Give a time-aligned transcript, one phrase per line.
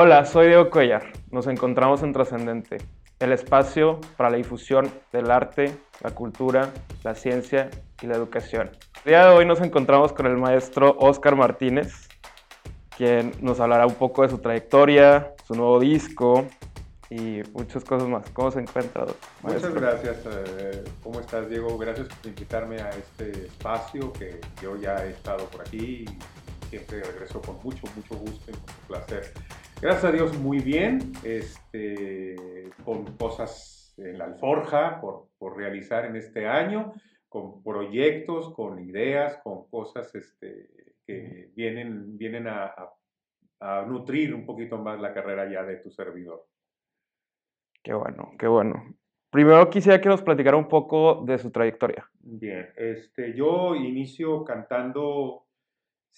[0.00, 1.12] Hola, soy Diego Cuellar.
[1.32, 2.78] Nos encontramos en Trascendente,
[3.18, 6.70] el espacio para la difusión del arte, la cultura,
[7.02, 7.68] la ciencia
[8.00, 8.70] y la educación.
[9.04, 12.08] El día de hoy nos encontramos con el maestro Oscar Martínez,
[12.96, 16.46] quien nos hablará un poco de su trayectoria, su nuevo disco
[17.10, 18.30] y muchas cosas más.
[18.30, 19.04] ¿Cómo se encuentra?
[19.42, 20.18] Muchas gracias.
[20.26, 21.76] Eh, ¿Cómo estás, Diego?
[21.76, 27.02] Gracias por invitarme a este espacio que yo ya he estado por aquí y siempre
[27.02, 29.32] regreso con mucho, mucho gusto y mucho placer.
[29.80, 32.34] Gracias a Dios, muy bien, este,
[32.84, 36.92] con cosas en la alforja por, por realizar en este año,
[37.28, 40.68] con proyectos, con ideas, con cosas este,
[41.06, 42.74] que vienen, vienen a,
[43.60, 46.44] a, nutrir un poquito más la carrera ya de tu servidor.
[47.80, 48.96] Qué bueno, qué bueno.
[49.30, 52.10] Primero quisiera que nos platicara un poco de su trayectoria.
[52.18, 55.47] Bien, este, yo inicio cantando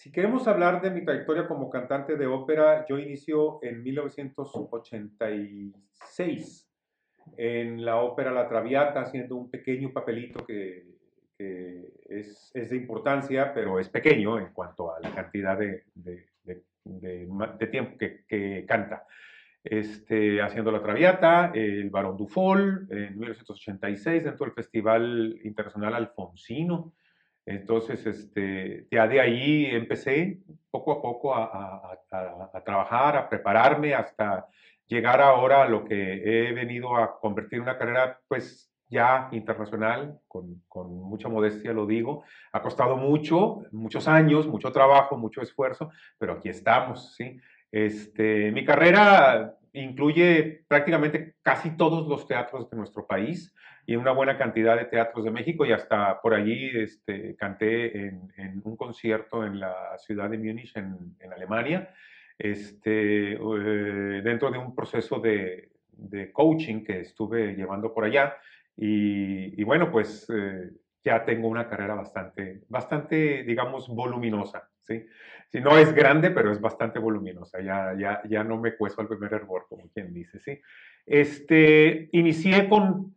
[0.00, 6.66] si queremos hablar de mi trayectoria como cantante de ópera, yo inicio en 1986
[7.36, 10.86] en la ópera La Traviata, haciendo un pequeño papelito que,
[11.38, 15.84] es, de importancia, pero es pequeño en cuanto a la cantidad de,
[17.70, 19.04] tiempo que, canta.
[19.62, 26.94] Este, haciendo La Traviata, el Barón Dufol, en 1986 dentro del Festival Internacional Alfonsino,
[27.46, 30.38] entonces, este, ya de ahí empecé
[30.70, 31.98] poco a poco a,
[32.64, 34.46] trabajar, a prepararme hasta
[34.86, 40.18] llegar ahora a lo que he venido a convertir en una carrera, pues ya internacional,
[40.26, 42.24] con, mucha modestia lo digo.
[42.52, 47.40] Ha costado mucho, muchos años, mucho trabajo, mucho esfuerzo, pero aquí estamos, ¿sí?
[47.72, 53.54] Este, mi carrera incluye prácticamente casi todos los teatros de nuestro país
[53.86, 58.62] y una buena cantidad de teatros de México y hasta por allí este, canté en,
[58.64, 61.92] un concierto en la ciudad de Múnich, en, Alemania,
[62.38, 65.70] este, eh, dentro de un proceso de,
[66.32, 68.36] coaching que estuve llevando por allá.
[68.76, 70.70] Y, bueno, pues eh,
[71.04, 75.06] ya tengo una carrera bastante, bastante, digamos, voluminosa, ¿sí?
[75.52, 79.08] Si no es grande, pero es bastante voluminosa, ya, ya, ya no me cueso al
[79.08, 80.60] primer hervor, como quien dice, ¿sí?
[81.06, 83.14] Este, inicié con,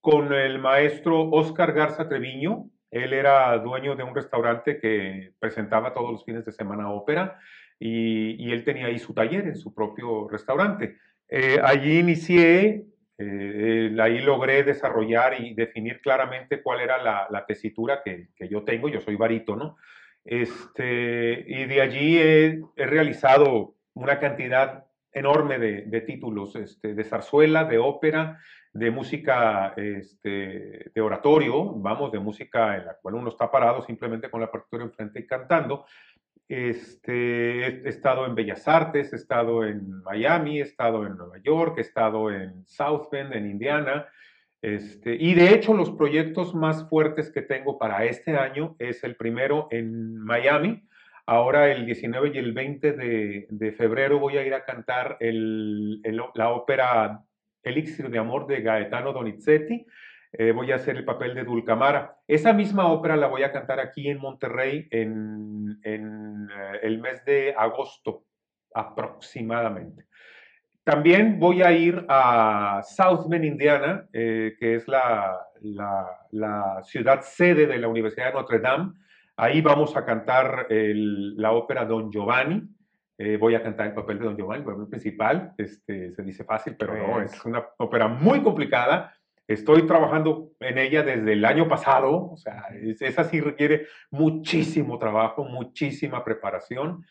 [0.00, 6.10] con el maestro Oscar Garza Treviño, él era dueño de un restaurante que presentaba todos
[6.10, 7.38] los fines de semana ópera
[7.78, 10.96] y, él tenía ahí su taller en su propio restaurante.
[11.28, 12.86] Eh, allí inicié
[13.20, 19.00] eh, ahí logré desarrollar y definir claramente cuál era la, tesitura que, yo tengo, yo
[19.00, 19.76] soy barítono,
[20.30, 27.78] este, y de allí he, realizado una cantidad enorme de, títulos, este, de zarzuela, de
[27.78, 28.38] ópera,
[28.74, 34.28] de música este, de oratorio, vamos, de música en la cual uno está parado simplemente
[34.28, 35.86] con la partitura enfrente y cantando,
[36.46, 41.82] he estado en Bellas Artes, he estado en Miami, he estado en Nueva York, he
[41.82, 44.06] estado en South Bend, en Indiana.
[44.60, 49.16] Este, y de hecho los proyectos más fuertes que tengo para este año es el
[49.16, 50.82] primero en Miami.
[51.26, 57.22] Ahora el 19 y el 20 de, febrero voy a ir a cantar la ópera
[57.62, 59.86] Elixir de Amor de Gaetano Donizetti
[60.32, 62.18] eh, voy a hacer el papel de Dulcamara.
[62.26, 67.54] Esa misma ópera la voy a cantar aquí en Monterrey en, eh, el mes de
[67.56, 68.26] agosto
[68.74, 70.04] aproximadamente.
[70.88, 75.38] También voy a ir a South Bend, Indiana, eh, que es la,
[76.82, 78.94] ciudad sede de la Universidad de Notre Dame.
[79.36, 82.62] Ahí vamos a cantar la ópera Don Giovanni.
[83.38, 85.52] voy a cantar el papel de Don Giovanni, el papel principal.
[85.58, 89.12] Este, se dice fácil, pero no, es una ópera muy complicada
[89.48, 92.64] Estoy trabajando en ella desde el año pasado, o sea,
[93.00, 97.06] esa sí requiere muchísimo trabajo, muchísima preparación.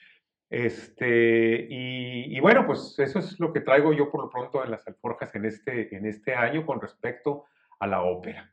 [0.50, 4.88] Este, y, bueno, pues eso es lo que traigo yo por lo pronto en las
[4.88, 7.46] alforjas en este, en este año con respecto
[7.80, 8.50] a la ópera.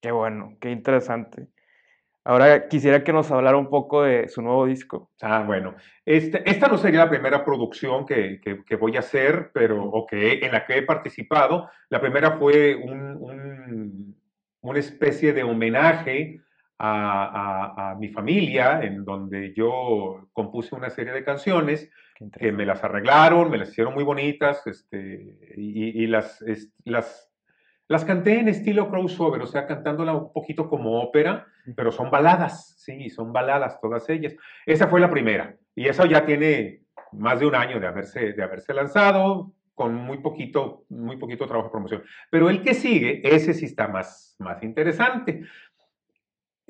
[0.00, 1.48] Qué bueno, qué interesante.
[2.24, 5.10] Ahora quisiera que nos hablara un poco de su nuevo disco.
[5.22, 5.74] Ah, bueno.
[6.04, 10.44] Este, esta no sería la primera producción que, que, voy a hacer, pero o que,
[10.44, 11.70] en la que he participado.
[11.88, 14.16] La primera fue un,
[14.60, 16.42] una especie de homenaje
[16.82, 21.90] a, a, mi familia, en donde yo compuse una serie de canciones
[22.38, 26.42] que me las arreglaron, me las hicieron muy bonitas, este, y, y las,
[26.84, 27.30] las
[27.90, 32.76] las canté en estilo crossover, o sea, cantándola un poquito como ópera, pero son baladas,
[32.78, 34.36] sí, son baladas todas ellas.
[34.64, 38.42] Esa fue la primera, y eso ya tiene más de un año de haberse, de
[38.44, 42.04] haberse lanzado, con muy poquito, muy poquito trabajo de promoción.
[42.30, 45.42] Pero el que sigue, ese sí está más, más interesante.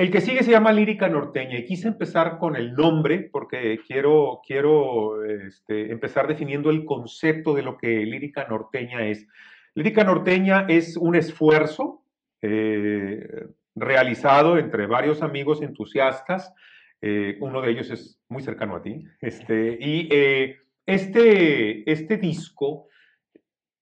[0.00, 4.40] El que sigue se llama lírica norteña y quise empezar con el nombre porque quiero,
[4.46, 9.26] quiero este, empezar definiendo el concepto de lo que lírica norteña es.
[9.74, 12.02] Lírica norteña es un esfuerzo
[12.40, 16.50] eh, realizado entre varios amigos entusiastas.
[17.02, 19.04] Eh, uno de ellos es muy cercano a ti.
[19.20, 22.88] Este, y eh, este, este disco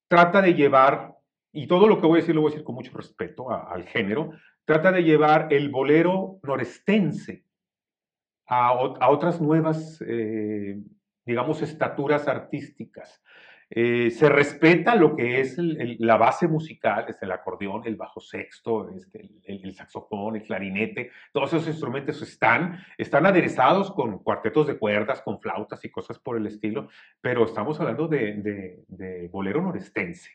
[0.09, 1.15] trata de llevar,
[1.53, 3.85] y todo lo que voy a decir lo voy a decir con mucho respeto al
[3.85, 4.32] género,
[4.69, 7.43] trata de llevar el bolero norestense
[8.47, 10.79] a, otras nuevas, eh,
[11.25, 13.23] digamos, estaturas artísticas.
[13.70, 18.91] Eh, se respeta lo que es la base musical, es el acordeón, el bajo sexto,
[18.94, 25.23] este, el, saxofón, el clarinete, todos esos instrumentos están, están aderezados con cuartetos de cuerdas,
[25.23, 26.91] con flautas y cosas por el estilo,
[27.23, 28.85] pero estamos hablando de,
[29.32, 30.31] bolero norestense.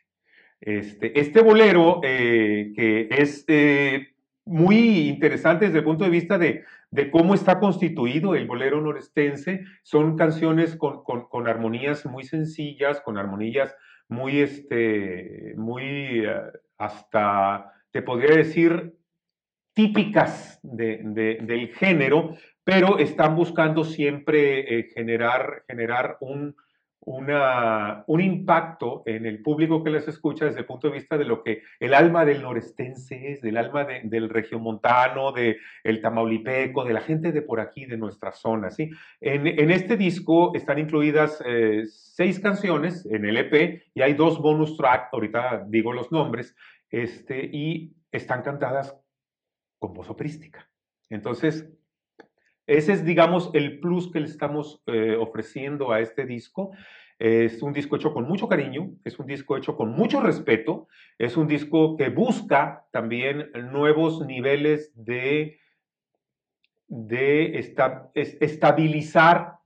[0.60, 3.46] Este, este bolero, eh, que es
[4.46, 6.64] muy interesante desde el punto de vista de,
[7.12, 9.64] cómo está constituido el bolero norestense.
[9.84, 13.76] Son canciones con, armonías muy sencillas, con armonías
[14.10, 16.42] muy, este, muy, eh,
[16.78, 18.94] hasta, te podría decir,
[19.74, 26.56] típicas del género, pero están buscando siempre eh, generar, generar un,
[27.06, 31.26] una, un impacto en el público que les escucha desde el punto de vista de
[31.26, 36.94] lo que el alma del norestense es, del alma del regiomontano, del el tamaulipeco, de
[36.94, 38.70] la gente de por aquí, de nuestra zona.
[38.70, 38.90] ¿sí?
[39.20, 44.40] En, en este disco están incluidas eh, seis canciones en el EP y hay dos
[44.40, 46.56] bonus tracks, ahorita digo los nombres,
[46.90, 48.96] este, y están cantadas
[49.80, 50.70] con voz operística.
[51.10, 51.70] Entonces,
[52.66, 56.72] ese es, digamos, el plus que le estamos eh, ofreciendo a este disco.
[57.20, 60.88] Es un disco hecho con mucho cariño, es un disco hecho con mucho respeto,
[61.18, 65.60] es un disco que busca también nuevos niveles de,
[66.88, 67.60] de
[68.16, 69.60] estabilizar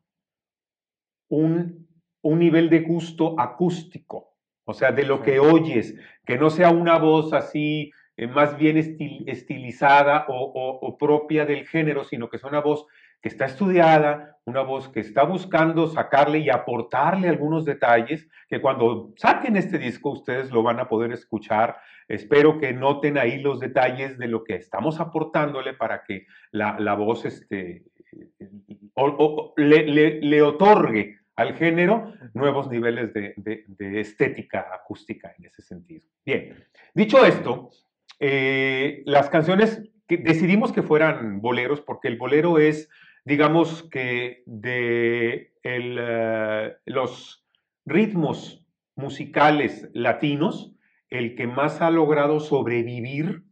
[1.29, 1.87] un,
[2.21, 4.35] un nivel de gusto acústico,
[4.65, 5.95] o sea, de lo que oyes,
[6.25, 12.29] que no sea una voz así eh, más bien estilizada o, propia del género, sino
[12.29, 12.87] que es una voz
[13.21, 19.13] que está estudiada, una voz que está buscando sacarle y aportarle algunos detalles, que cuando
[19.17, 21.77] saquen este disco ustedes lo van a poder escuchar.
[22.07, 27.25] Espero que noten ahí los detalles de lo que estamos aportándole para que la, voz
[27.25, 27.83] este,
[29.57, 33.35] le, otorgue al género nuevos niveles de,
[33.67, 36.07] de estética acústica en ese sentido.
[36.25, 36.55] Bien,
[36.95, 37.69] dicho esto,
[38.19, 42.89] eh, las canciones que decidimos que fueran boleros porque el bolero es,
[43.25, 47.45] digamos que de eh, los
[47.85, 48.65] ritmos
[48.95, 50.73] musicales latinos,
[51.09, 53.43] el que más ha logrado sobrevivir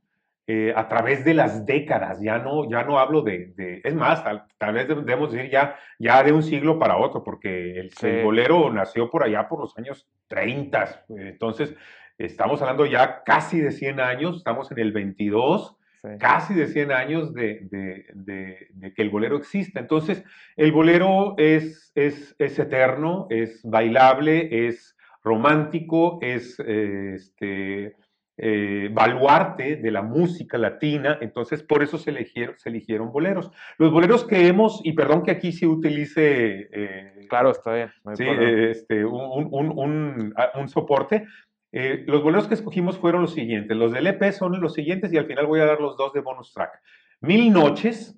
[0.47, 4.73] eh, a través de las décadas, ya no, ya no hablo de, es más, tal,
[4.73, 9.09] vez debemos decir ya, ya de un siglo para otro, porque el, el, bolero nació
[9.09, 11.75] por allá por los años 30, entonces
[12.17, 15.75] Estamos hablando ya casi de 100 años, estamos en el 22,
[16.19, 17.67] casi de 100 años de,
[18.95, 19.79] que el bolero exista.
[19.79, 20.23] Entonces,
[20.55, 27.95] el bolero es, es, eterno, es bailable, es romántico, es este,
[28.37, 33.49] eh, baluarte de la música latina, entonces por eso se eligieron, se eligieron boleros.
[33.77, 36.69] Los boleros que hemos, y perdón que aquí se utilice...
[36.71, 37.91] Eh, claro, está bien.
[38.13, 41.25] sí, este, un, un, soporte,
[41.77, 43.75] eh, los boleros que escogimos fueron los siguientes.
[43.75, 46.21] Los del EP son los siguientes y al final voy a dar los dos de
[46.21, 46.71] bonus track.
[47.19, 48.17] Mil noches,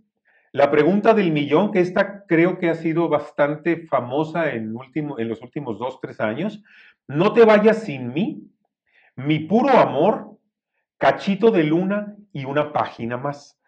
[0.52, 5.28] la pregunta del millón, que esta creo que ha sido bastante famosa en, último, en
[5.28, 6.62] los últimos dos, tres años.
[7.08, 8.44] No te vayas sin mí,
[9.16, 10.38] mi puro amor,
[11.00, 13.60] cachito de luna y una página más.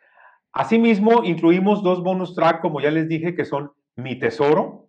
[0.52, 4.86] Asimismo, incluimos dos bonus track, como ya les dije, que son Mi Tesoro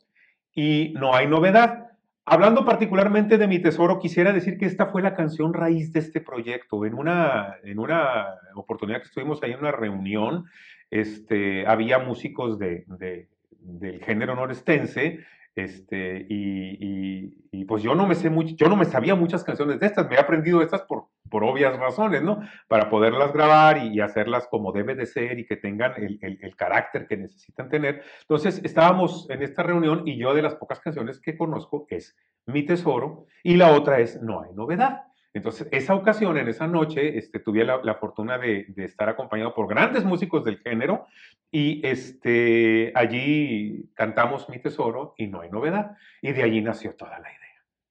[0.55, 1.90] y No hay novedad.
[2.33, 6.21] Hablando particularmente de mi tesoro, quisiera decir que esta fue la canción raíz de este
[6.21, 6.87] proyecto.
[6.87, 10.45] En una, en una oportunidad que estuvimos ahí en una reunión,
[10.93, 15.19] este, había músicos de, del género norestense
[15.57, 19.87] este, y, pues yo no me sé mucho, yo no me sabía muchas canciones de
[19.87, 22.41] estas, me he aprendido estas por, por obvias razones, ¿no?
[22.67, 27.07] Para poderlas grabar y, hacerlas como debe de ser y que tengan el, el, carácter
[27.07, 28.03] que necesitan tener.
[28.23, 32.17] Entonces estábamos en esta reunión y yo de las pocas canciones que conozco es
[32.47, 35.10] Mi Tesoro y la otra es No hay novedad.
[35.33, 40.05] Entonces, esa ocasión, en esa noche, este, tuve la, fortuna de, estar acompañado por grandes
[40.05, 41.07] músicos del género
[41.53, 45.97] y este, allí cantamos Mi Tesoro y No hay novedad.
[46.21, 47.50] Y de allí nació toda la idea.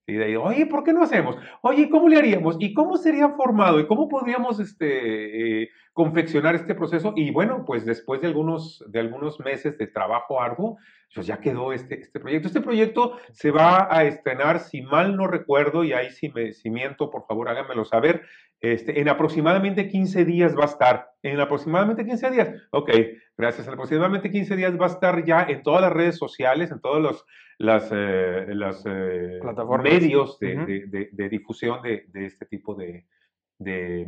[0.10, 1.38] Y de ahí, oye, ¿por qué no hacemos?
[1.62, 2.58] Oye, ¿cómo le haríamos?
[2.60, 3.80] ¿Y cómo sería formado?
[3.80, 7.14] ¿Y cómo podríamos este, eh, confeccionar este proceso?
[7.16, 10.78] Y bueno, pues después de algunos, de algunos meses de trabajo arduo,
[11.14, 12.48] pues ya quedó este, este proyecto.
[12.48, 16.70] Este proyecto se va a estrenar, si mal no recuerdo, y ahí si, me, si
[16.70, 18.24] miento, por favor háganmelo saber,
[18.62, 21.12] este, en aproximadamente 15 días va a estar.
[21.24, 22.50] En aproximadamente 15 días.
[22.72, 22.92] Ok,
[23.40, 23.68] gracias.
[23.68, 27.02] En aproximadamente 15 días va a estar ya en todas las redes sociales, en todos
[27.02, 27.26] los
[27.60, 29.40] las, eh, las eh,
[29.84, 33.06] medios de, de, difusión de, este tipo de,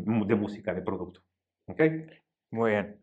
[0.05, 1.21] música, de producto.
[1.67, 1.81] ¿Ok?
[2.51, 2.97] Muy bien.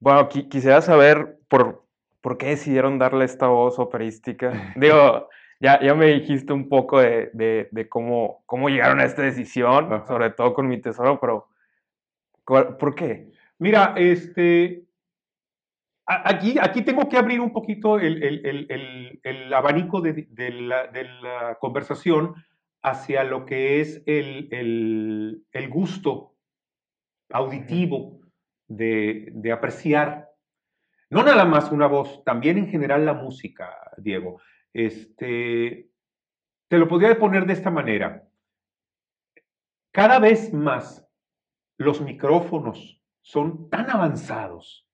[0.00, 1.84] Bueno, quisiera saber por,
[2.22, 4.72] por qué decidieron darle esta voz operística.
[4.76, 5.28] Digo,
[5.60, 10.54] ya, ya me dijiste un poco de, cómo, cómo llegaron a esta decisión, sobre todo
[10.54, 11.48] con mi tesoro, pero
[12.44, 13.30] ¿por qué?
[13.58, 14.84] Mira, este,
[16.24, 22.34] Aquí, aquí tengo que abrir un poquito el, abanico de, la, conversación
[22.82, 26.34] hacia lo que es el, gusto
[27.30, 28.20] auditivo
[28.68, 30.28] de, apreciar,
[31.08, 34.40] no nada más una voz, también en general la música, Diego.
[34.74, 35.90] Este,
[36.68, 38.28] te lo podría poner de esta manera.
[39.92, 41.06] Cada vez más
[41.78, 44.88] los micrófonos son tan avanzados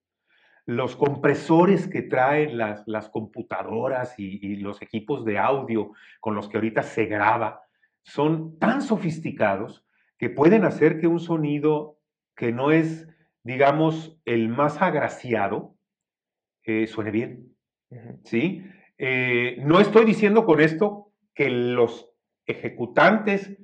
[0.68, 6.58] los compresores que traen las, las computadoras y, los equipos de audio con los que
[6.58, 7.62] ahorita se graba
[8.02, 9.86] son tan sofisticados
[10.18, 11.96] que pueden hacer que un sonido
[12.36, 13.08] que no es,
[13.44, 15.74] digamos, el más agraciado,
[16.64, 17.56] eh, suene bien.
[18.24, 18.62] ¿Sí?
[18.98, 22.10] Eh, no estoy diciendo con esto que los
[22.44, 23.56] ejecutantes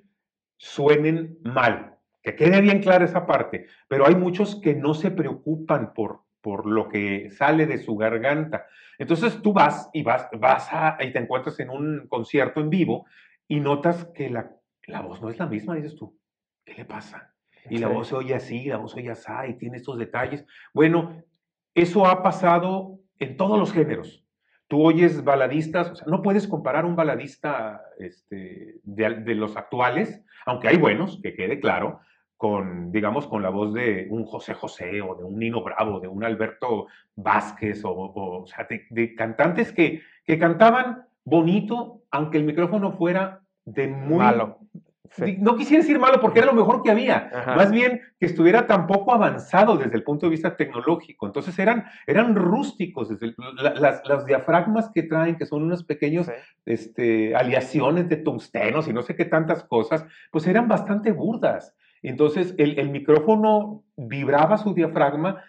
[0.57, 5.93] suenen mal, que quede bien clara esa parte, pero hay muchos que no se preocupan
[5.93, 8.67] por, por lo que sale de su garganta.
[8.99, 13.07] Entonces tú vas y vas, vas a, y te encuentras en un concierto en vivo
[13.49, 14.51] y notas que la,
[14.87, 16.19] la voz no es la misma, dices tú,
[16.63, 17.33] ¿qué le pasa?
[17.71, 20.45] Y la voz se oye así, la voz se oye así, y tiene estos detalles.
[20.75, 21.25] Bueno,
[21.75, 24.23] eso ha pasado en todos los géneros.
[24.69, 30.23] Tú oyes baladistas, o sea, no puedes comparar un baladista este, de, de los actuales,
[30.45, 32.01] aunque hay buenos, que quede claro,
[32.37, 36.09] con, digamos, con la voz de un José José o de un Nino Bravo, de
[36.09, 42.93] un Alberto Vázquez, o, o, sea, de, cantantes que, que, cantaban bonito, aunque el micrófono
[42.93, 44.19] fuera de muy...
[44.19, 44.59] Malo.
[45.39, 48.89] No quisiera decir malo porque era lo mejor que había, más bien que estuviera tan
[48.89, 51.27] poco avanzado desde el punto de vista tecnológico.
[51.27, 53.35] Entonces eran, eran rústicos, desde
[53.79, 56.29] las, las, diafragmas que traen, que son unos pequeños
[56.67, 61.77] este, aleaciones de tungstenos y no sé qué tantas cosas, pues eran bastante burdas.
[62.05, 65.43] Entonces el, micrófono vibraba su diafragma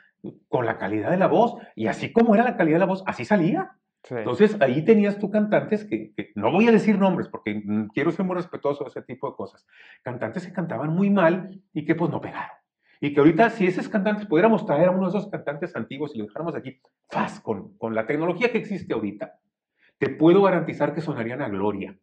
[0.47, 3.03] con la calidad de la voz y así como era la calidad de la voz,
[3.05, 3.73] así salía.
[4.09, 7.61] Entonces ahí tenías tú cantantes que, no voy a decir nombres porque
[7.93, 9.65] quiero ser muy respetuoso de ese tipo de cosas,
[10.01, 12.55] cantantes que cantaban muy mal y que pues no pegaron.
[13.01, 16.19] Y que ahorita si esos cantantes pudiéramos traer a uno de esos cantantes antiguos y
[16.19, 19.39] lo dejáramos aquí, faz, con, con la tecnología que existe ahorita,
[19.97, 21.97] te puedo garantizar que sonarían a gloria.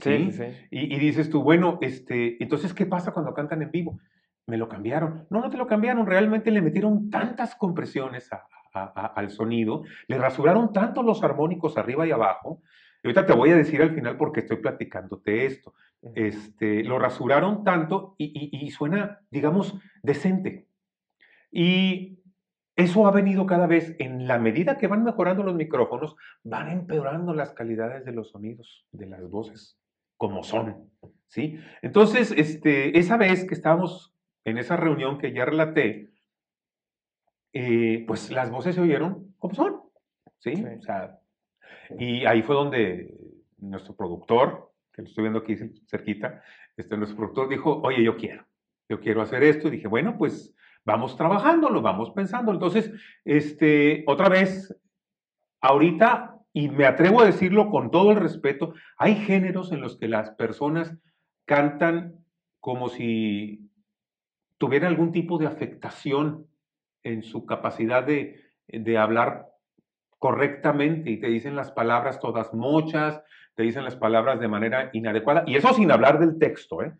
[0.00, 0.44] Sí, sí.
[0.70, 3.98] Y, dices tú, bueno, este, entonces, ¿qué pasa cuando cantan en vivo?
[4.46, 5.26] Me lo cambiaron.
[5.30, 6.06] No, no te lo cambiaron.
[6.06, 8.28] Realmente le metieron tantas compresiones
[8.72, 12.62] al sonido, le rasuraron tanto los armónicos arriba y abajo.
[13.02, 15.74] Y ahorita te voy a decir al final porque estoy platicándote esto.
[16.14, 20.66] Este, lo rasuraron tanto y, y suena, digamos, decente.
[21.50, 22.20] Y
[22.76, 27.34] eso ha venido cada vez, en la medida que van mejorando los micrófonos, van empeorando
[27.34, 29.79] las calidades de los sonidos, de las voces
[30.20, 30.90] como son,
[31.28, 31.58] ¿sí?
[31.80, 36.10] Entonces, este, esa vez que estábamos en esa reunión que ya relaté,
[37.54, 39.80] eh, pues las voces se oyeron como son,
[40.38, 40.62] ¿sí?
[40.78, 41.18] O sea,
[41.98, 43.16] y ahí fue donde
[43.56, 46.42] nuestro productor, que lo estoy viendo aquí cerquita,
[46.76, 48.44] este, nuestro productor dijo, oye, yo quiero,
[48.90, 52.52] yo quiero hacer esto, y dije, bueno, pues vamos trabajándolo, vamos pensando.
[52.52, 52.92] Entonces,
[53.24, 54.78] este, otra vez,
[55.62, 60.08] ahorita y me atrevo a decirlo con todo el respeto, hay géneros en los que
[60.08, 60.96] las personas
[61.44, 62.24] cantan
[62.60, 63.70] como si
[64.58, 66.46] tuvieran algún tipo de afectación
[67.02, 68.44] en su capacidad de,
[68.98, 69.46] hablar
[70.18, 73.22] correctamente y te dicen las palabras todas mochas,
[73.54, 76.82] te dicen las palabras de manera inadecuada, y eso sin hablar del texto.
[76.82, 76.92] ¿eh?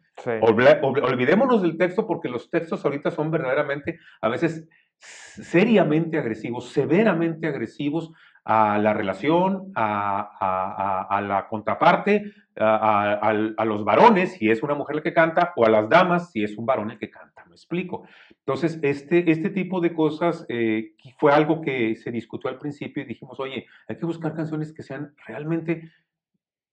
[0.42, 4.66] olvidémonos del texto porque los textos ahorita son verdaderamente, a veces,
[4.98, 8.12] seriamente agresivos, severamente agresivos,
[8.52, 15.14] a la relación, a, la contraparte, a, los varones, si es una mujer la que
[15.14, 17.44] canta, o a las damas, si es un varón el que canta.
[17.44, 18.08] Me explico.
[18.40, 23.06] Entonces, este, este tipo de cosas eh, fue algo que se discutió al principio y
[23.06, 25.88] dijimos, oye, hay que buscar canciones que sean realmente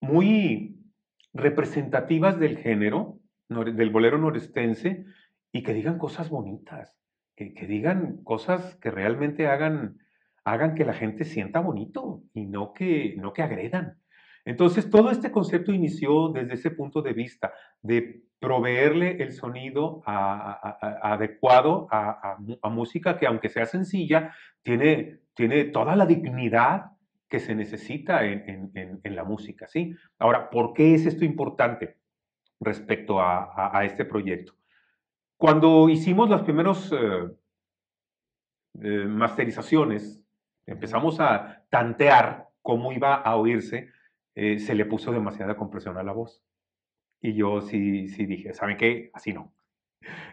[0.02, 0.80] muy
[1.32, 3.20] representativas del género,
[3.50, 5.06] del bolero norestense,
[5.52, 6.98] y que digan cosas bonitas,
[7.36, 10.00] que, que digan cosas que realmente hagan,
[10.48, 13.98] hagan que la gente sienta bonito y no que, no que agredan.
[14.46, 17.52] Entonces, todo este concepto inició desde ese punto de vista,
[17.82, 22.38] de proveerle el sonido adecuado a,
[22.70, 26.92] música que, aunque sea sencilla, tiene, tiene toda la dignidad
[27.28, 29.68] que se necesita en, la música.
[29.68, 29.94] ¿sí?
[30.18, 31.98] Ahora, ¿por qué es esto importante
[32.62, 34.54] respecto a, este proyecto?
[35.36, 37.28] Cuando hicimos las primeras eh,
[38.82, 40.24] eh, masterizaciones,
[40.68, 43.90] empezamos a tantear cómo iba a oírse
[44.40, 46.44] eh, se le puso demasiada compresión a la voz.
[47.20, 49.10] Y yo sí, sí dije, ¿saben qué?
[49.14, 49.52] Así no.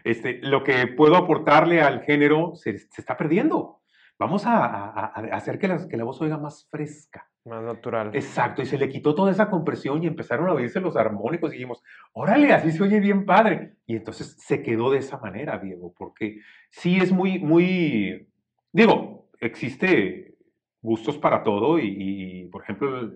[0.03, 3.81] Este, lo que puedo aportarle al género se, se está perdiendo.
[4.19, 7.27] Vamos a, a, hacer que la, que la voz oiga más fresca.
[7.45, 8.11] Más natural.
[8.15, 11.57] Exacto, y se le quitó toda esa compresión y empezaron a oírse los armónicos y
[11.57, 13.77] dijimos, órale, así se oye bien padre.
[13.87, 16.39] Y entonces se quedó de esa manera, Diego, porque
[16.69, 18.29] sí es muy, muy,
[18.71, 19.14] digo,
[19.47, 20.35] existe
[20.81, 23.11] gustos para todo y, y por ejemplo,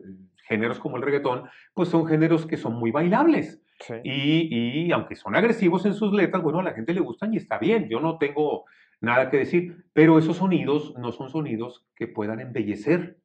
[0.50, 1.44] géneros como el reggaetón,
[1.74, 3.62] pues son géneros que son muy bailables.
[4.04, 7.58] Y, aunque son agresivos en sus letras, bueno, a la gente le gustan y está
[7.58, 8.66] bien, yo no tengo
[9.00, 13.18] nada que decir, pero esos sonidos no son sonidos que puedan embellecer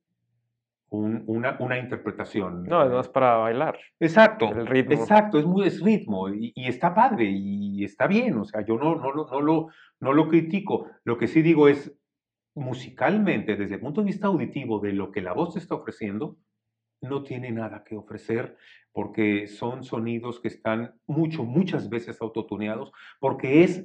[0.90, 2.62] una, una, interpretación.
[2.64, 3.76] No, es más para bailar.
[3.98, 4.48] Exacto.
[4.50, 4.92] El ritmo.
[4.92, 8.94] Exacto, es, muy, es ritmo y, está padre y está bien, o sea, yo no,
[8.94, 9.68] no, no, lo,
[9.98, 10.86] no lo critico.
[11.02, 11.92] Lo que sí digo es,
[12.54, 16.36] musicalmente, desde el punto de vista auditivo de lo que la voz está ofreciendo,
[17.00, 18.56] no tiene nada que ofrecer
[18.92, 23.84] porque son sonidos que están mucho, muchas veces autotuneados, porque es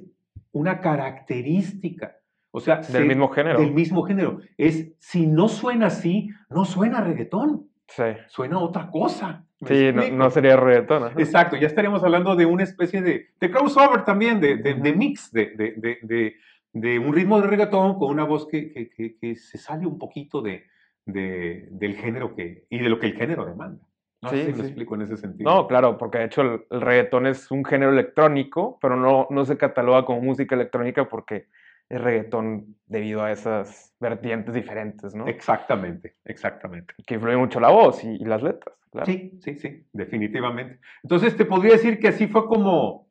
[0.52, 2.16] una característica.
[2.52, 3.60] O sea, del mismo género.
[3.60, 4.40] Del mismo género.
[4.56, 7.68] Es, si no suena así, no suena reggaetón.
[7.88, 8.04] Sí.
[8.28, 9.44] Suena otra cosa.
[9.66, 11.12] Sí, no, sería reggaetón.
[11.18, 16.36] Exacto, ya estaríamos hablando de una especie de, de crossover también, de, de, mix, de,
[16.72, 20.42] de, un ritmo de reggaetón con una voz que, que, que se sale un poquito
[20.42, 20.64] de,
[21.06, 23.84] del género que, y de lo que el género demanda.
[24.22, 25.50] No sé si me explico en ese sentido.
[25.50, 29.56] No, claro, porque de hecho el, reggaetón es un género electrónico, pero no, no se
[29.56, 31.46] cataloga como música electrónica porque
[31.88, 35.26] es reggaetón debido a esas vertientes diferentes, ¿no?
[35.26, 36.94] Exactamente, exactamente.
[37.06, 38.76] Que influye mucho la voz y, las letras.
[39.06, 40.80] Sí, sí, sí, definitivamente.
[41.02, 43.09] Entonces te podría decir que así fue como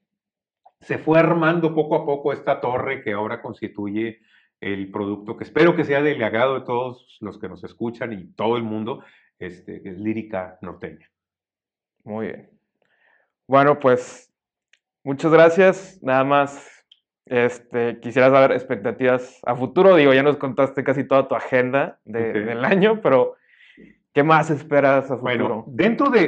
[0.81, 4.21] se fue armando poco a poco esta torre que ahora constituye
[4.61, 8.33] el producto que espero que sea del agrado de todos los que nos escuchan y
[8.33, 9.03] todo el mundo,
[9.37, 11.09] este, es lírica norteña.
[12.03, 12.49] Muy bien.
[13.47, 14.33] Bueno, pues
[15.03, 15.99] muchas gracias.
[16.01, 16.85] Nada más
[17.25, 19.95] este, quisiera saber expectativas a futuro.
[19.95, 23.35] Digo, ya nos contaste casi toda tu agenda del año, pero
[24.13, 25.21] ¿qué más esperas a futuro?
[25.21, 26.23] Bueno, dentro de,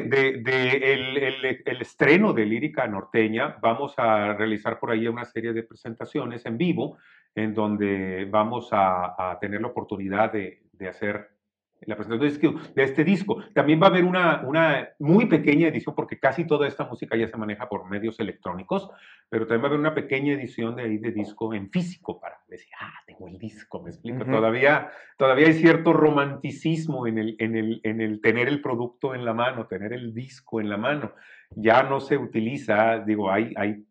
[1.66, 6.58] el, estreno de Lírica Norteña, vamos a realizar por ahí una serie de presentaciones en
[6.58, 6.98] vivo
[7.36, 11.30] en donde vamos a, tener la oportunidad de, hacer
[11.82, 13.44] la presentación de este disco.
[13.54, 17.28] También va a haber una, una, muy pequeña edición, porque casi toda esta música ya
[17.28, 18.90] se maneja por medios electrónicos,
[19.30, 22.40] pero también va a haber una pequeña edición de ahí de disco en físico para
[22.48, 24.26] decir, ah, tengo el disco, me explico.
[24.26, 29.26] todavía, todavía hay cierto romanticismo en el, en, el, en el tener el producto en
[29.26, 31.14] la mano, tener el disco en la mano.
[31.52, 33.86] Ya no se utiliza, digo, hay, hay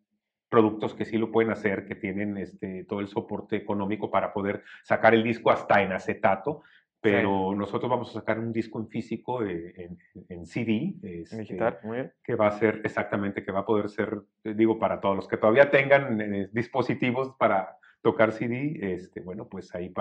[0.50, 4.64] productos que sí lo pueden hacer, que tienen este, todo el soporte económico para poder
[4.82, 6.62] sacar el disco hasta en acetato,
[7.00, 9.96] pero nosotros vamos a sacar un disco en físico, eh,
[10.28, 12.12] en, CD, este, digital, muy bien.
[12.22, 15.28] que va a ser exactamente, que va a poder ser, eh, digo, para todos los
[15.28, 19.92] que todavía tengan eh, dispositivos para tocar CD, este, bueno, pues ahí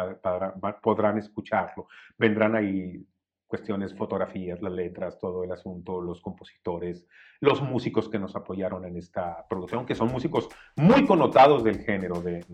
[0.81, 1.87] podrán escucharlo.
[2.17, 3.05] Vendrán ahí
[3.49, 7.05] cuestiones, fotografías, las letras, todo el asunto, los compositores,
[7.41, 12.21] los músicos que nos apoyaron en esta producción, que son músicos muy connotados del género,
[12.21, 12.45] de,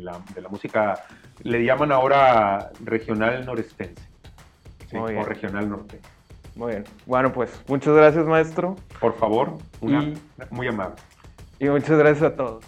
[0.00, 1.04] la, música,
[1.42, 4.08] le llaman ahora regional norestense,
[4.94, 6.00] o regional norte.
[6.54, 6.84] Muy bien.
[7.04, 8.76] Bueno, pues muchas gracias, maestro.
[9.00, 10.96] Por favor, muy amable.
[11.58, 12.64] Y muchas gracias a todos.